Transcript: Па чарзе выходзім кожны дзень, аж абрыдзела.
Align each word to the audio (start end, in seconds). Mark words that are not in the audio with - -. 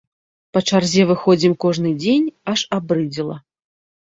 Па 0.53 0.59
чарзе 0.71 1.03
выходзім 1.11 1.53
кожны 1.67 1.93
дзень, 2.01 2.27
аж 2.55 2.59
абрыдзела. 2.79 3.37